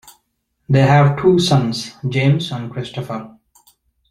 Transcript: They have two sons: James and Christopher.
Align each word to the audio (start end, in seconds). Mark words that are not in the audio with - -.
They 0.67 0.81
have 0.81 1.21
two 1.21 1.37
sons: 1.37 1.95
James 2.09 2.51
and 2.51 2.71
Christopher. 2.71 3.37